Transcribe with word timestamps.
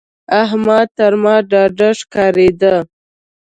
احمد 0.43 0.87
تر 0.97 1.13
ما 1.23 1.35
ډاډه 1.49 1.89
ښکارېده. 1.99 2.75